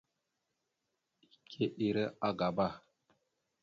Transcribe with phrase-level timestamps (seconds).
[1.25, 2.67] Ike ira agaba.